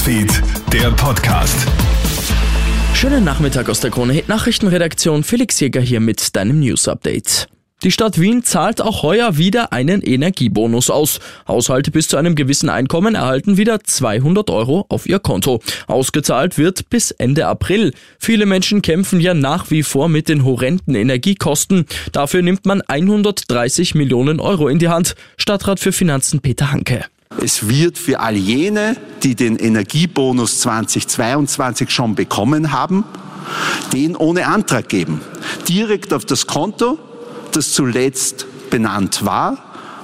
[0.00, 1.68] Newsfeed, der Podcast.
[2.94, 5.22] Schönen Nachmittag aus der Krone Hit Nachrichtenredaktion.
[5.22, 7.48] Felix Jäger hier mit deinem News Update.
[7.82, 11.20] Die Stadt Wien zahlt auch heuer wieder einen Energiebonus aus.
[11.46, 15.60] Haushalte bis zu einem gewissen Einkommen erhalten wieder 200 Euro auf ihr Konto.
[15.86, 17.92] Ausgezahlt wird bis Ende April.
[18.18, 21.84] Viele Menschen kämpfen ja nach wie vor mit den horrenden Energiekosten.
[22.12, 25.14] Dafür nimmt man 130 Millionen Euro in die Hand.
[25.36, 27.04] Stadtrat für Finanzen Peter Hanke.
[27.42, 33.04] Es wird für all jene, die den Energiebonus 2022 schon bekommen haben,
[33.92, 35.22] den ohne Antrag geben.
[35.68, 36.98] Direkt auf das Konto,
[37.52, 39.58] das zuletzt benannt war,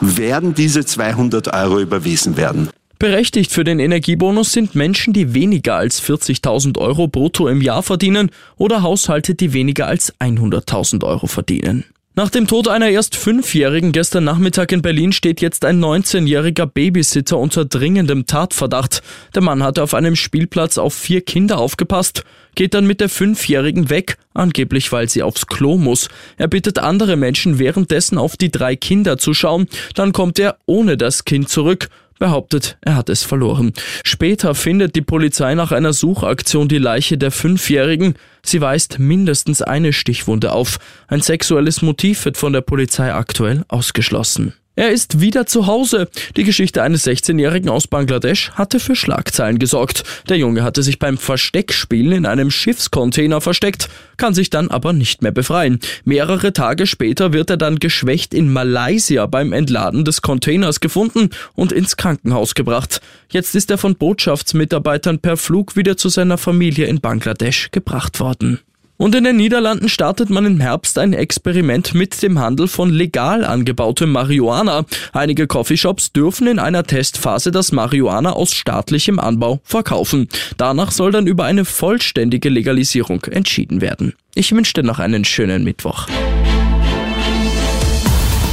[0.00, 2.70] werden diese 200 Euro überwiesen werden.
[2.98, 8.30] Berechtigt für den Energiebonus sind Menschen, die weniger als 40.000 Euro brutto im Jahr verdienen
[8.56, 11.84] oder Haushalte, die weniger als 100.000 Euro verdienen.
[12.18, 17.38] Nach dem Tod einer erst Fünfjährigen gestern Nachmittag in Berlin steht jetzt ein 19-jähriger Babysitter
[17.38, 19.04] unter dringendem Tatverdacht.
[19.36, 22.24] Der Mann hatte auf einem Spielplatz auf vier Kinder aufgepasst,
[22.56, 26.08] geht dann mit der Fünfjährigen weg, angeblich weil sie aufs Klo muss.
[26.38, 30.96] Er bittet andere Menschen währenddessen auf die drei Kinder zu schauen, dann kommt er ohne
[30.96, 33.72] das Kind zurück behauptet, er hat es verloren.
[34.04, 38.14] Später findet die Polizei nach einer Suchaktion die Leiche der Fünfjährigen.
[38.42, 40.78] Sie weist mindestens eine Stichwunde auf.
[41.06, 44.54] Ein sexuelles Motiv wird von der Polizei aktuell ausgeschlossen.
[44.78, 46.08] Er ist wieder zu Hause.
[46.36, 50.04] Die Geschichte eines 16-Jährigen aus Bangladesch hatte für Schlagzeilen gesorgt.
[50.28, 55.20] Der Junge hatte sich beim Versteckspielen in einem Schiffscontainer versteckt, kann sich dann aber nicht
[55.20, 55.80] mehr befreien.
[56.04, 61.72] Mehrere Tage später wird er dann geschwächt in Malaysia beim Entladen des Containers gefunden und
[61.72, 63.00] ins Krankenhaus gebracht.
[63.30, 68.60] Jetzt ist er von Botschaftsmitarbeitern per Flug wieder zu seiner Familie in Bangladesch gebracht worden.
[68.98, 73.44] Und in den Niederlanden startet man im Herbst ein Experiment mit dem Handel von legal
[73.44, 74.84] angebautem Marihuana.
[75.12, 80.28] Einige Coffeeshops dürfen in einer Testphase das Marihuana aus staatlichem Anbau verkaufen.
[80.56, 84.14] Danach soll dann über eine vollständige Legalisierung entschieden werden.
[84.34, 86.08] Ich wünsche dir noch einen schönen Mittwoch.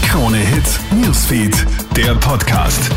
[0.03, 1.65] Krone Hits, Newsfeed,
[1.97, 2.91] der Podcast.